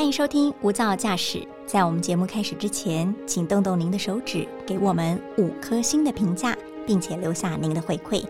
[0.00, 1.38] 欢迎收听《无噪驾驶》。
[1.66, 8.24] 在我们节目开始之前，请动动您的手指，给我们五颗星的评价，并且留下您的回馈，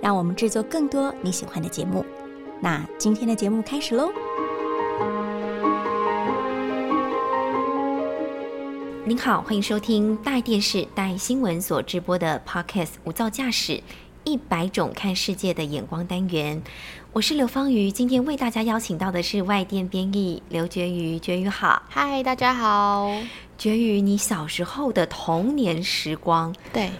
[0.00, 2.06] 让我们制作更多你喜欢的节目。
[2.60, 4.08] 那今天的节目开始喽！
[9.04, 13.72] 您好，欢迎收听大电视、大新闻所直播的 Podcast《无噪驾驶》
[14.26, 16.60] 一百种看世界的眼光单元。
[17.12, 23.08] 我是刘芳瑜，今天为大家邀请到的是外电编译刘觉瑜，觉瑜好，嗨，大家好。
[23.56, 26.90] 觉瑜，你小时候的童年时光，对，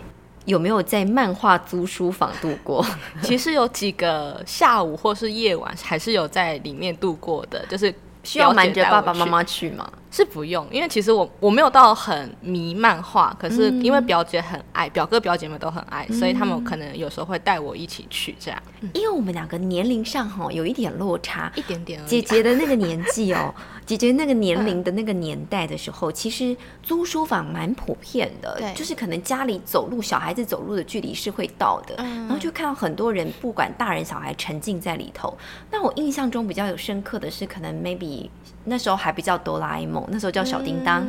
[0.45, 2.86] 有没有在漫画租书房度过？
[3.23, 7.92] 其实有几个下午或是夜晚，还是有在里面度过的，就是
[8.26, 9.88] 需要瞒着爸爸妈妈去吗？
[10.10, 18.60] 是不用，因为其实我我没有到很迷漫画，可是因为表姐很爱，表哥表姐们都很爱，所以他们可能有时候会带我一起去这样。
[18.94, 22.00] 因为我们两个年龄上哈有一点落差，一点点。
[22.06, 23.54] 姐姐的那个年纪哦，
[23.86, 35.33] 姐姐那个年龄的那个年代的时候，其实租书房蛮普遍的，就是可能家里走路小孩子走路的距离是会到的，然后就看到很多人不管大人小孩沉浸在里头。
[35.70, 38.28] 那我印象中比较有深刻的是，可能 maybe
[38.64, 40.05] 那时候还比较哆啦 A 梦。
[40.11, 41.06] 那时候叫小叮当，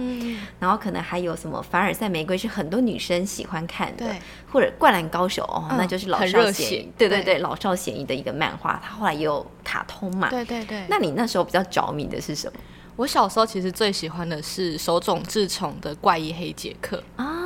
[0.59, 4.05] 然后可能还有什么凡尔赛玫瑰是很多女生喜欢看的，
[4.51, 8.79] 或者灌篮高手哦，那就是老少咸宜，对对对，老少咸宜的一个漫画。
[8.83, 10.85] 它后来也有卡通嘛，对对对。
[10.89, 12.59] 那你那时候比较着迷的是什么？
[12.95, 17.36] 我小时候其实最喜欢的是手冢治虫的怪异黑杰克啊。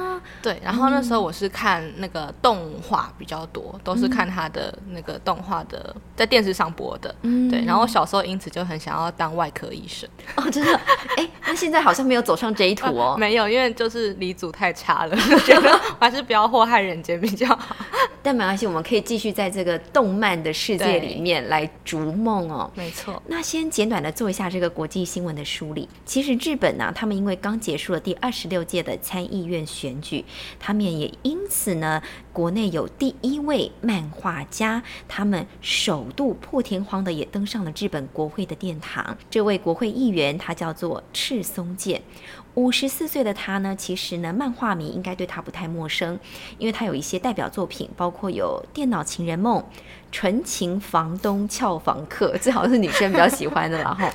[0.41, 7.13] 对，然后那时候我是看那个动画比较多，都是看他的那个动画的，在电视上播的。
[7.21, 10.09] 嗯，对，然后我小时候因此就很想要当外科医生。
[10.35, 10.79] 哦，真的？
[11.17, 13.15] 哎，那现在好像没有走上这一途哦。
[13.17, 15.15] 没有，因为就是离组太差了，
[15.45, 17.75] 觉得还是不要祸害人间比较好。
[18.23, 22.69] 但没关系，我们可以继续在这个动漫的世界里面来逐梦哦。
[22.75, 23.21] 没错。
[23.27, 25.89] 那先简短的做一下这个国际新闻的梳理。
[26.05, 30.20] 其实日本呢，他们因为刚结束了第二十六届的参议院选举。
[30.59, 32.01] 他们也因此呢，
[32.31, 39.17] 国内有第一位漫画家，他们首度破天荒的也登上了日本国会的殿堂。
[39.29, 42.01] 这位国会议员他叫做赤松健，
[42.55, 46.19] 五十四岁的他呢，其实呢，漫画迷应该对他不太陌生，
[46.57, 49.59] 因为他有一些代表作品，包括有《电脑情人梦》
[50.11, 54.07] 《纯情房东俏房客》，最好是女生比较喜欢的，然后。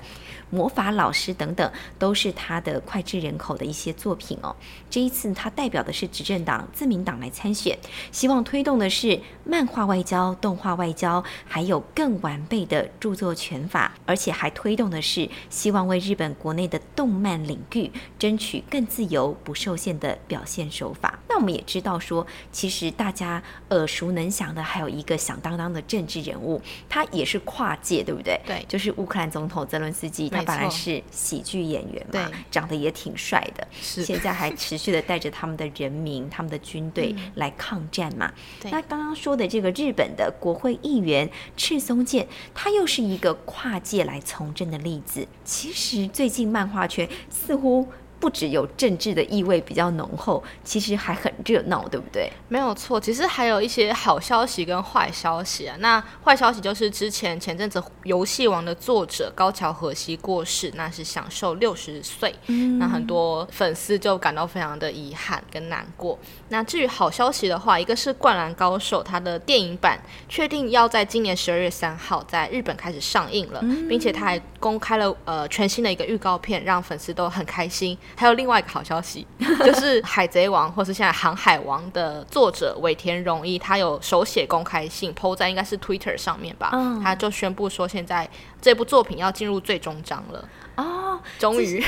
[0.51, 4.55] 魔法老师等等，都是他的脍炙人口的一些作品哦。
[4.89, 7.77] 这一次，他代表的是执政党自民党来参选，
[8.13, 21.19] 希望推动的是漫画外交、动画外交，还有更完备的著作权法，而且还推动的是希望为日本国内的动漫领域争取更自由、不受限的表现手法。
[21.29, 28.41] 那我们也知道说，其实大家耳熟能详的还有一个响当当的政治人物，他也是跨界，对不对？
[28.47, 30.31] 对，就是乌克兰总统泽伦斯基。
[30.37, 38.33] 他本来是喜剧演员嘛，长得也挺帅的， 现在还持续的带着他们的人民、他们的军队来抗战嘛。
[38.65, 45.27] 那刚刚说的这个日本的国会议员赤松健，他又是一个跨界来从政的例子。
[45.45, 47.89] 其实最近漫画圈似乎。
[48.19, 52.31] 不只有政治的意味比较浓厚，其实还很热闹，对不对？
[52.49, 55.77] 没有错，其实还有一些好消息跟坏消息啊。
[55.81, 62.35] 那坏消息就是之前前阵子《游戏王》的作者高桥和希过世，那是享受六十岁，
[62.79, 66.19] 那很多粉丝就感到非常的遗憾跟难过。
[66.49, 77.97] 那至于好消息的话，一个是《灌篮高手》它的电影版确定要在今年十二月三号在日本开始上映了，并且他还公开了呃全新的一个预告片，让粉丝都很开心。
[78.15, 88.29] 还有另外一个好消息， 就是《海贼王》或是现在《航海王》的作者尾田荣一，他有手写公开信，PO 在应该是 Twitter 上面吧，嗯他就宣布说现在
[88.61, 90.49] 这部作品要进入最终章了。
[90.77, 91.83] 哦，终于，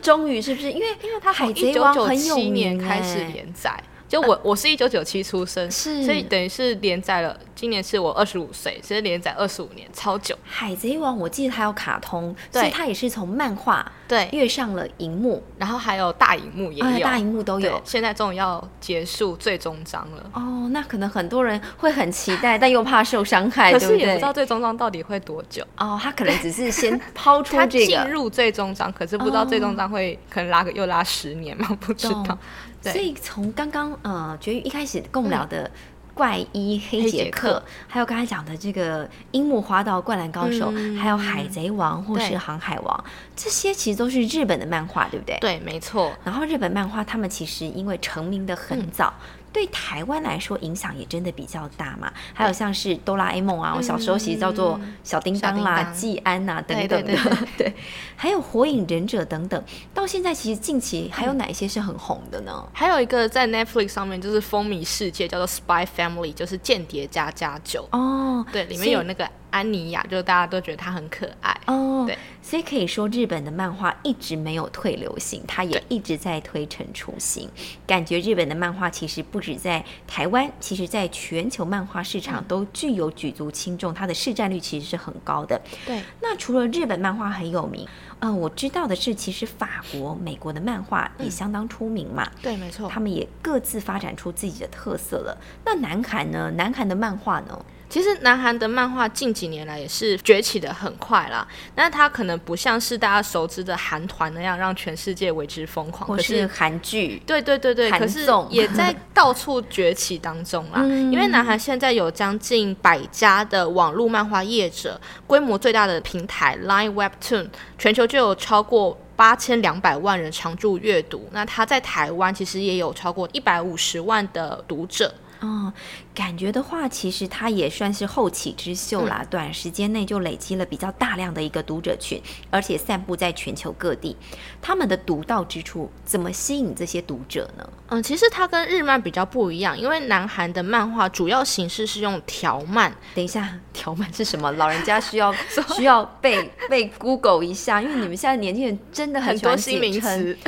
[0.00, 0.72] 终于是不是？
[0.72, 3.78] 因为因为他《海贼王》很有年，开始连载。
[4.08, 7.34] 就我我是一九九七出生，是，所以等于是连载了。
[7.54, 10.38] 今年是我二十五岁，所以连载二十五年，超久。
[10.44, 17.80] 海贼王我记得它有卡通，所以它也是从漫画对跃上了荧幕，然后还有大荧幕也有，大荧幕都有。
[17.82, 20.30] 现在终于要结束最终章了。
[20.34, 25.64] 哦，那可能很多人会很期待， 但又怕受伤害，可是也不知道最终章到底会多久。
[25.78, 31.66] 哦，他可能只是先抛出 这个进入最终章，可是不知道最终章会可能拉个又拉十年嘛？
[31.80, 32.38] 不知道。
[32.82, 35.70] 所以从刚刚呃，绝育一开始跟我们聊的
[36.14, 43.04] 怪医黑杰克，还有刚才讲的这个樱木花道灌篮高手，还有海贼王或是航海王，
[43.34, 45.38] 这些其实都是日本的漫画，对不对？
[45.40, 46.12] 对，没错。
[46.24, 49.12] 然后日本漫画他们其实因为成名的很早。
[49.52, 52.12] 对台湾来说影响也真的比较大嘛。
[52.32, 57.16] 还有像是哆啦 A 梦啊，我小时候其实叫做小叮当啦、季安呐等等的，
[57.58, 57.74] 对，
[58.16, 59.62] 还有火影忍者等等。
[59.92, 62.66] 到现在其实近期还有哪一些是很红的呢？
[62.72, 69.28] 还有一个在 Netflix 上面就是风靡世界，叫做 Spy Family，就是间谍家家酒哦，对，里面有那个。
[69.52, 77.48] 安妮亚，就是大家都觉得她很可爱哦，对，所以可以说日本的漫画一直没有退流行，它也一直在推陈出新。
[77.86, 85.60] 感觉日本的漫画其实不止在台湾，其实在全球漫画市场都具有举足轻重，它的市占率其实是很高的。
[85.86, 87.86] 对，那除了日本漫画很有名，
[88.20, 92.28] 嗯，我知道的是，其实法国、美国的漫画也相当出名嘛。
[92.40, 95.38] 对，没错，他们也各自发展出自己的特色了。
[95.64, 96.50] 那南韩呢？
[96.56, 97.64] 南韩的漫画呢？
[97.92, 110.82] 其实南韩的漫画近几年来也是崛起的很快啦，那它可能不像是大家熟知的韩团那样让全世界为之疯狂，可是韩剧，对对对对，可是也在到处崛起当中啦。
[111.12, 121.28] 因为南韩现在有将近百家的网络漫画业者，规模最大的平台 Line Webtoon，全球就有超过八千两百万人常驻阅读。
[121.32, 125.12] 那它在台湾其实也有超过一百五十万的读者。
[125.42, 125.72] 哦，
[126.14, 129.26] 感觉的话，其实它也算是后起之秀啦。
[129.28, 134.16] 短时间内就累积了比较大量的一个读者群，而且散布在全球各地。
[134.60, 137.68] 他们的独到之处，怎么吸引这些读者呢？
[137.88, 142.94] 嗯，其实它跟日漫比较不一样，因为南韩的漫画主要形式是用条漫。
[143.12, 144.52] 等一下，条漫是什么？
[144.52, 145.34] 老人家需要
[145.74, 150.38] 需要被被 Google 一下，因为你们现在年轻人真的很多新名词。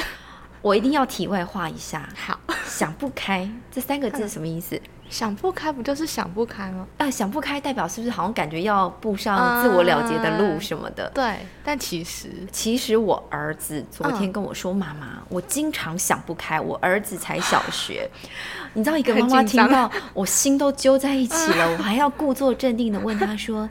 [0.63, 2.09] 我一定要题外话一下。
[2.17, 4.81] 好，想不开这三个字什么意思？
[5.11, 6.87] 想不开不就是想不开吗？
[6.97, 11.09] 啊，想不开代表是不是好像感觉要步上自我了结的路什么的？
[11.15, 18.09] 对，但其实其实我儿子昨天跟我说：“妈妈，我经常想不开。”我儿子才小学，
[18.73, 23.69] 你知道一个妈妈听到我心都揪在一起了， 我还要故作镇定的问他说：“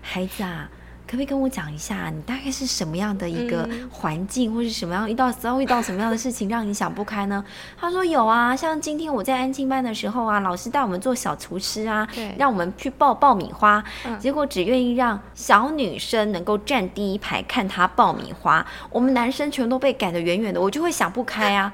[0.00, 0.70] 孩子啊。”
[1.06, 7.44] 可不可以跟我讲一下，你大概是什么样的一个环境，或是什么样遇到遭遇到什么样的事情让你想不开呢？
[7.78, 12.06] 他说有啊，像今天我在安庆班的时候啊，老师带我们做小厨师啊，
[12.36, 13.82] 让我们去爆爆米花，
[14.18, 21.72] 结果只愿意让小女生能够站第一排看他爆米花，我们男生全都被赶得远远的，我就会想不开啊。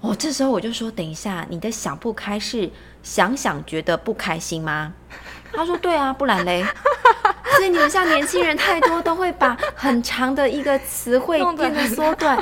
[0.00, 2.70] 哦，这时候我就说，等一下，你的想不开是
[3.02, 4.94] 想想觉得不开心吗？
[5.52, 6.64] 他说对啊，不然嘞。
[7.64, 12.38] 所以你们像年轻人太多，都会把很长的一个词汇变得缩短。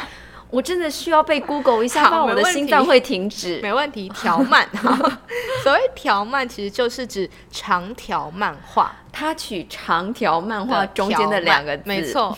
[0.52, 3.58] 我真的需要被 Google 一下，不然我的心脏会停止。
[3.62, 4.68] 没问题，条漫。
[5.64, 8.94] 所谓调慢，其实就是指长条漫画。
[9.10, 12.36] 它取长条漫画中间的两个字，没错。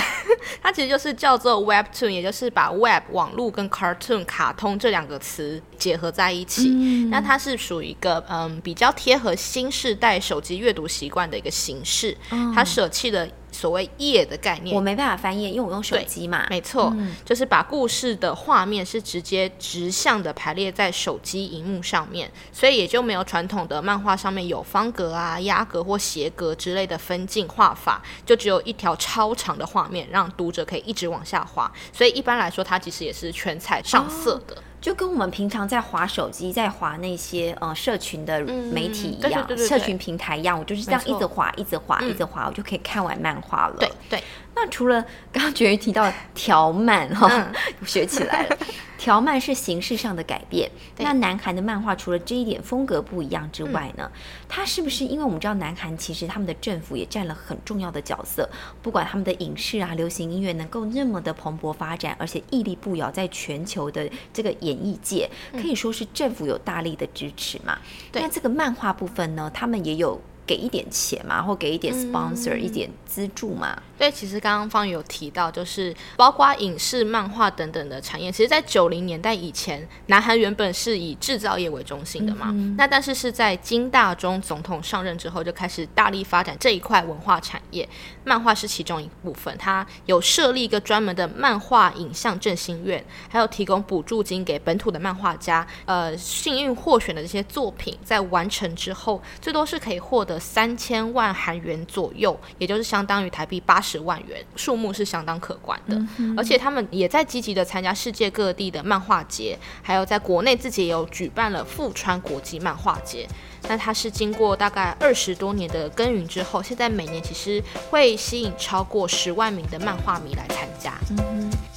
[0.62, 6.68] 它其实就是叫做 Webtoon，也就是把 Web 网络跟 Cartoon 卡通这两个词结合在一起。
[7.10, 12.14] 那它是属于一个嗯比较贴合新时代手机阅读习惯的一个形式。
[12.54, 13.26] 它舍弃了。
[13.54, 16.46] 所谓页的概念，我没办法翻页，因为我用手机嘛。
[16.50, 31.70] 没错，就是把故事的画面是直接直向的排列在手机荧幕上面，所以也就没有传统的漫画上面有方格啊、压格或斜格之类的分镜画法，就只有一条超长的画面，让读者可以一直往下滑。
[31.92, 34.62] 所以一般来说，它其实也是全彩上色的。
[34.84, 38.38] 就跟我们平常在划手机、在划那些呃社群的
[38.70, 43.76] 媒体一样，社群平台一样，我就是这样一直划、一直划、一直划，我就可以看完漫画了。
[43.78, 44.22] 对对。
[44.54, 45.02] 那除了
[45.32, 47.52] 刚刚觉得提到条漫哈，
[47.84, 48.56] 学起来了。
[48.96, 50.70] 条漫是形式上的改变。
[50.96, 54.10] 那南韩的漫画除了这一点风格不一样之外呢，
[54.48, 58.48] 它是不是因为我们知道南韩其实他们的政府也占了很重要的角色，
[58.80, 67.76] 不管他们的影视啊、流行音乐能够那么的蓬勃发展，而且屹立不摇在全球的这个演艺界，可以说是政府有大力的支持嘛？
[68.12, 70.18] 那这个漫画部分呢，他们也有。
[70.46, 73.82] 给一点钱嘛，或给一点 sponsor 一点资助嘛？
[73.96, 78.30] 对，其实刚刚方有提到，就是包括影视、漫画等等的产业。
[78.30, 82.52] 其实，在九零年代以前，南韩原本是以制造业为中心的嘛。
[82.76, 87.88] 那但是是在金大中总统上任之后，就开始大力发展这一块文化产业。
[88.24, 95.66] 漫画是其中一部分，它有设立一个专门的漫画影像振兴院，还有提供补助金给本土的漫画家。
[95.84, 106.00] 呃，幸运获选的这些作品，在完成之后，最多是可以获得三千万韩元左右，也就是相当于台币八十万元，数目是相当可观的。
[106.36, 113.28] 而且他们也在积极的参加世界各地的漫画节，还有在国内自己也有举办了富川国际漫画节。
[113.68, 120.94] 那它是经过大概二十多年的耕耘之后，现在每年其实会吸引超过十万名的漫画迷来参加。
[121.06, 121.73] 其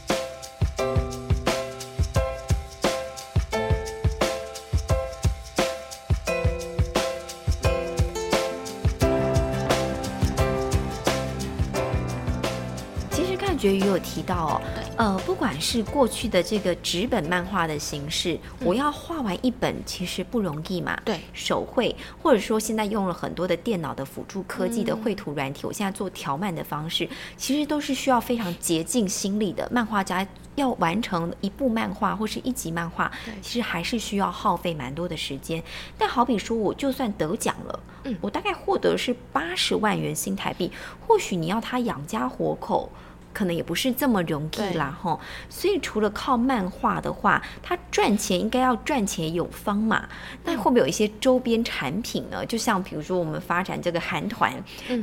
[13.68, 14.62] 觉也有提到哦，
[14.98, 20.98] 呃，不管是过去的这个纸本漫画的形式，我要画完一本其实不容易嘛。
[21.04, 29.68] 对，手绘，或者说现在用了很多的电脑的辅助科技的绘图软体，我现在做调漫的方式，其实都是需要非常竭尽心力的。
[29.72, 35.62] 漫画家要完成一部漫画或是一集漫画，其实还是需要耗费蛮多的时间。
[35.98, 40.72] 但好比说，我就算得奖了，嗯，我大概获得是八十万元新台币，
[41.06, 42.90] 或许你要他养家活口。
[43.38, 45.20] 可能也不是这么容易啦，吼。
[45.48, 50.10] 所以除了靠漫画的话，它赚钱应该要赚钱有方嘛。
[50.44, 52.44] 那会不会有一些周边产品呢？
[52.48, 54.52] 就像比如说我们发展这个韩团，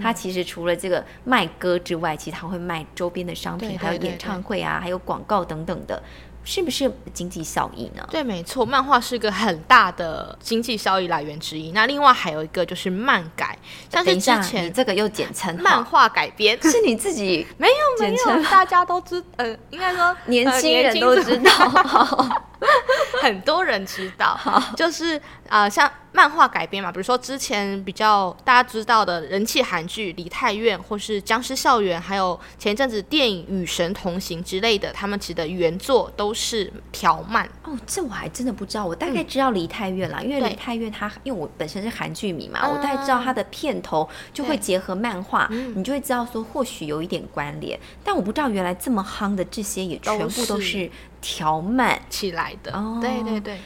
[0.03, 6.03] 它其实除了这个卖歌之外，其实它会卖周边的商品，还有演唱会啊，还有广告等等的。
[6.47, 8.07] 是不是经济效益呢？
[8.11, 11.73] 对，没错，漫画是个很大的经济效益来源之一。
[11.73, 13.54] 那另外还有一个就是漫改，
[13.91, 17.75] 像是之前你这个又简称漫画改编， 是你自己没有
[18.07, 22.45] 没有，大家都知，呃，应该说 年轻人都知道。
[23.23, 24.39] 很多人知道，
[24.77, 37.45] 就是啊，像漫画改编嘛，比如说之前比较大家知道的人气韩剧《梨泰院》或是《僵尸校园》，还有前一阵子电影《与神同行》之类的，他们其实的原作都是条漫。
[37.65, 50.89] 哦，这我还真的不知道，我大概知道《梨泰院》啦，因为《梨泰院》它因为我本身是韩剧迷嘛，我大概知道它的片头就会结合漫画，你就会知道说或许有一点关联，但我不知道原来这么夯的这些也全部都是。
[51.25, 53.59] 调慢起来的，哦对对对。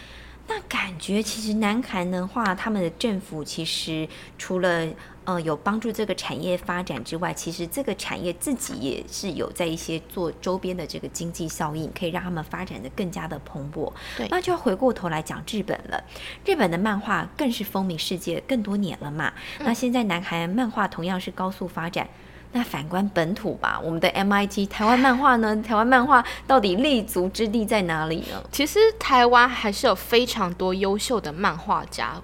[0.46, 4.86] 那感觉其实南韩的话，他们的政府其实除了
[5.24, 13.92] 呃有帮助这个产业发展之外，其实这个产业自己也是有在一些做周边的这个经济效应，可以让他们发展的更加的蓬勃。
[14.16, 16.02] 对，那就要回过头来讲日本了。
[16.46, 19.30] 日本的漫画更是风靡世界更多年了嘛。
[19.58, 22.08] 那现在南韩漫画同样是高速发展。
[22.52, 25.54] 那反观本土吧，我们的 MIT 台湾漫画呢？
[25.62, 28.42] 台湾漫画到底立足之地在哪里呢？
[28.50, 32.14] 其实台湾还是有非常多优秀的漫画家。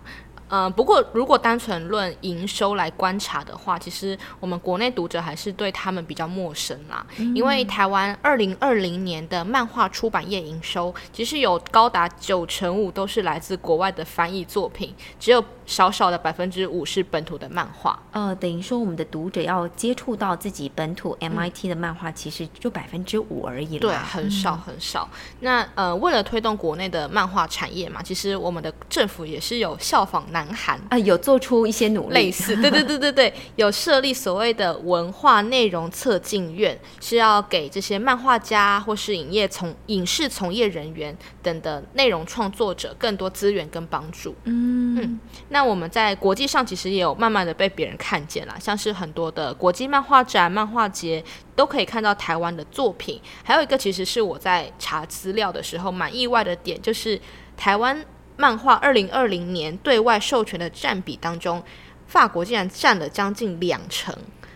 [0.49, 7.05] 嗯，不过如果单纯论营收来观察的话，其实我们国内读者还是对他们比较陌生啦。
[7.35, 17.99] 因为台湾二零二零年的漫画出版业营收，其实有高达九成五都是来自国外的翻译作品，只有少少的百分之五是本土的漫画。
[18.13, 23.81] 呃，等于说我们的读者要接触到自己本土 MIT 的漫画，其实就百分之五而已了。
[23.81, 25.09] 对，很少很少。
[25.41, 30.25] 那呃，为了推动国内的漫画产业嘛，其实我们的政府也是有效仿。
[30.31, 44.35] 南韩啊，有做出一些努力，类似，对对对对对， 有设立所谓的文化内容测进院，是要给这些漫画家或是影业从影视从业人员等的内容创作者更多资源跟帮助。
[44.45, 45.21] 嗯嗯，
[45.55, 51.23] 那我们在国际上其实也有慢慢的被别人看见了，像是很多的国际漫画展、漫画节
[51.55, 53.21] 都可以看到台湾的作品。
[53.45, 57.19] 还有一个其实是我在查资料的时候蛮意外的点，就是
[57.57, 58.05] 台湾。
[58.37, 61.63] 漫画二零二零年对外授权的占比当中，
[62.09, 64.13] 法国竟然占了将近两成，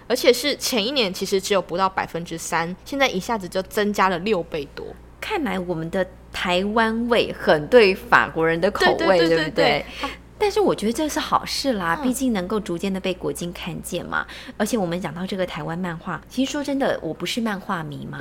[0.09, 4.85] 而且是前一年其实只有不到百分之三，现在一下子就增加了六倍多。
[5.21, 9.87] 看来我们的台湾味很对法国人的口味，对不对？
[10.39, 14.27] 但是我觉得这是好事啦，毕竟能够逐渐的被国境看见嘛。
[14.57, 18.19] 而且我们讲到这个台湾漫画，其实说真的，我不是漫画迷嘛。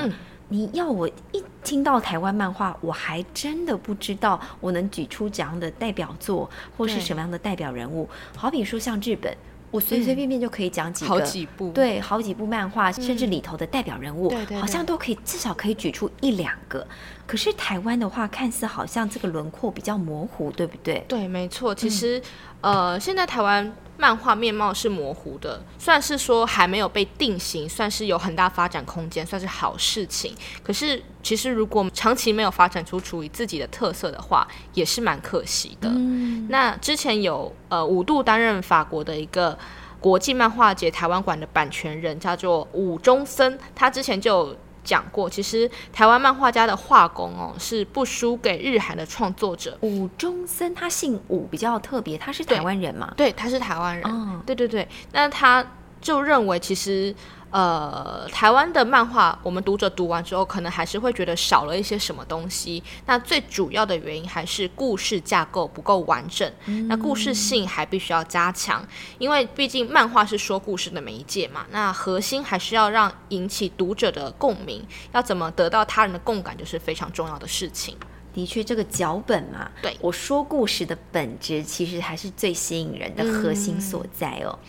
[0.49, 8.09] 你要我一听到台湾漫画，我还真的不知道我能举出怎样的代表作，或是什么样的代表人物。
[8.35, 9.35] 好比说像日本，
[9.71, 16.85] 我随随便便就可以讲几个，好几部，对，好几部漫画，甚至里头的代表人物，好像都可以至少可以举出一两个。
[17.25, 21.03] 可是台湾的话，看似好像这个轮廓比较模糊，对不对？
[21.07, 21.75] 对，没错。
[21.75, 22.21] 其实，
[22.61, 23.73] 呃，现在台湾。
[23.97, 30.35] 漫画面貌是模糊的，算是说还没有被定型，算是有很大发展空间，算是好事情。
[30.63, 35.89] 可是其实如果长期没有发展出属于自己的特色的话，也是蛮可惜的。
[36.49, 39.57] 那之前有呃五度担任法国的一个
[39.99, 44.55] 国际漫画节台湾馆的版权人，叫做武中森，他之前就。
[44.87, 49.77] 讲过，其实台湾漫画家的画工哦，是不输给日韩的创作者。
[49.81, 53.13] 武中森，他姓武，比较特别，他是台湾人嘛？
[53.17, 54.41] 对，他是台湾人。
[54.45, 55.65] 对对对，那他
[56.01, 57.15] 就认为其实。
[57.49, 62.83] 呃，台湾的漫画，我们读者读完之后，可能还是会觉得少了一些什么东西。
[63.05, 66.51] 那最主要的原因还是故事架构不够完整，
[66.89, 68.85] 那故事性还必须要加强。
[69.17, 74.85] 因为毕竟漫画是说故事的媒介嘛，那核心还是要让引起读者的共鸣。
[75.13, 77.97] 要怎么得到他人的共感，就是非常重要的事情。
[78.37, 84.59] 的确，这个脚本嘛，对我说故事的本质，其实还是最吸引人的核心所在哦。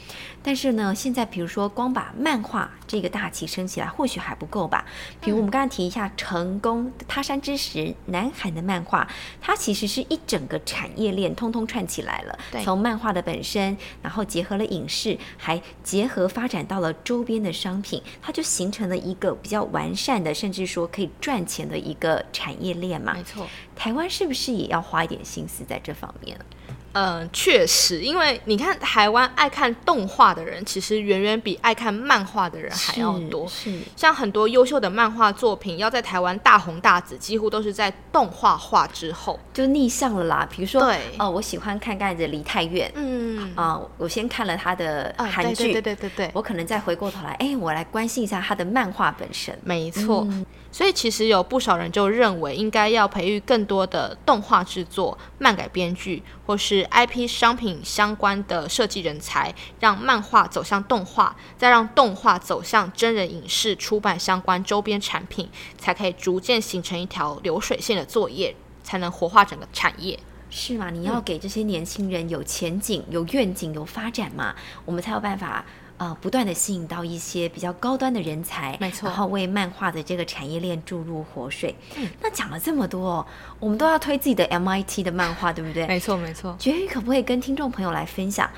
[0.42, 4.86] 但是呢，现在比如说光把漫画这个大旗升起来，或许还不够吧。
[5.20, 9.06] 比如我们刚才提一下《成功他山之石》南韩的漫画，
[9.38, 12.38] 它其实是一整个产业链通通串起来了。
[12.64, 23.22] 从漫画的本身，然后结合了影视，还结合发展到了周边的商品，它就形成了一个比较完善的，甚至说可以赚钱的一个产业链嘛没。
[23.24, 23.46] 错。
[23.76, 26.38] 台湾是不是也要花一点心思在这方面？
[26.92, 33.46] 嗯，确实，因为你看台湾爱看动画的人，其实远远比爱看漫画的人还要多。
[33.46, 39.38] 是是像很多优秀的漫画作品，要在台湾大红大紫，几乎都是在动画化之后。
[39.52, 40.48] 就逆向了啦。
[40.50, 49.56] 比如说，对哦、我喜欢看刚才的梨泰院，嗯，啊、我先看了他的啊韩剧，对对对对对对，我可能再回过头来，哎，我来关心一下他的漫画本身。
[49.62, 50.26] 没错。
[50.28, 70.18] 嗯所以其实有不少人就认为，应该要培育更多的动画制作、漫改编剧或是 IP 商品相关的设计人才，让漫画走向动画，再让动画走向真人影视出版相关周边产品，才可以逐渐形成一条流水线的作业，才能活化整个产业。
[70.50, 70.88] 是吗？
[70.90, 74.54] 你嗯要给这些年轻人有前景、有愿景、有发展嘛，
[74.84, 75.64] 我们才有办法。
[75.98, 81.74] 呃，不断的吸引到一些比较高端的人才，没错然后为漫画的这个产业链注入活水。
[81.96, 83.26] 嗯那讲了这么多，
[83.58, 85.86] 我们都要推自己的 MIT 的漫画，对不对？
[85.86, 86.56] 没错，没错。
[86.58, 88.48] 绝育可不可以跟听众朋友来分享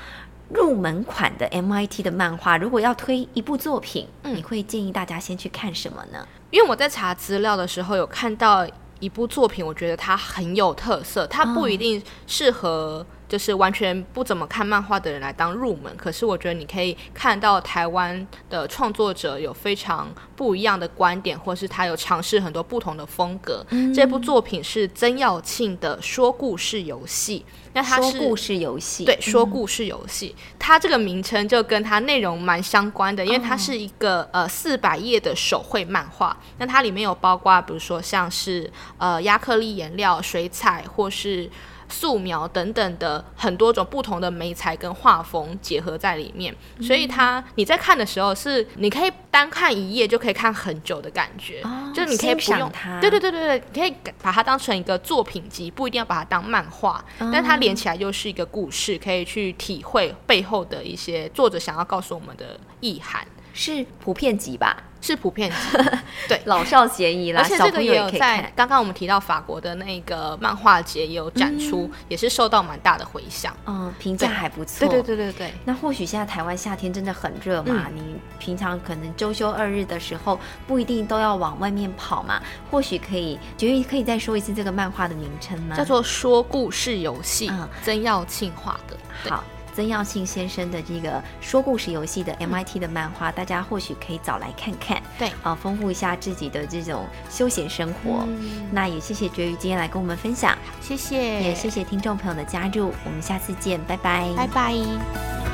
[0.49, 2.57] 入门款的 MIT 的漫画？
[2.57, 6.27] 如果要推一部作品，嗯你会建议大家先去看什么呢？
[6.51, 8.67] 因为我在查资料的时候有看到
[8.99, 23.65] 一部作品，我觉得它很有特色，它不一定适合就是完全不怎么看漫画的人来当入门，可是我觉得你可以看到台湾的创作者有非常不一样的观点，或是他有尝试很多不同的风格。
[23.95, 36.35] 这部作品是曾耀庆的《说故事游戏》，那它是说故事游戏，对，说故事游戏，它这个名称就跟它内容蛮相关的，因为它是一个、呃四百页的手绘漫画。
[36.57, 41.49] 那它里面有包括，比如说像是呃亚克力颜料、水彩或是
[41.91, 52.99] 素描等等的很多种不同的媒材跟画风结合在里面，所以它你在看的时候是你可以单看一页就可以看很久的感觉，哦就你可以不用它。
[53.01, 64.77] 对对对对对，你可以把它当成一个作品集，不一定要把它当漫画，但它连起来又是一个故事，可以去体会背后的一些作者想要告诉我们的意涵，是普遍级吧？
[65.01, 66.35] 是普遍级。
[66.45, 68.51] 老少咸宜啦，而且这个也有在。
[68.55, 73.55] 刚刚我们提到法国的那个漫画节也有展出，也是受到蛮大的回响。
[73.65, 74.87] 嗯，评价对还不错。
[74.87, 85.75] 对对对对对，那或许现在台湾夏天真的很热嘛，嗯你平常可能周休二日的时候不一定都要往外面跑嘛，或许可以，觉得可以再说一次这个漫画的名称吗？
[85.75, 88.95] 叫做说故事游戏嗯，曾耀庆画的。
[89.29, 89.43] 好。
[89.75, 95.31] 曾耀庆先生的这个说故事游戏嗯的 MIT 的漫画，大家或许可以找来看看，对。
[95.43, 98.25] 啊，丰富一下自己的这种休闲生活。
[98.27, 98.69] 嗯。
[98.71, 105.50] 那也谢谢绝鱼今天来跟我们分享，谢谢，也谢谢听众朋友的加入，我们下次见，拜拜，拜拜。